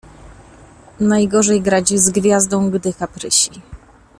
[0.99, 3.51] Najgorzej grać z gwiazdą, gdy kaprysi.